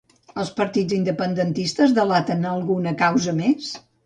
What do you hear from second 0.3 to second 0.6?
Els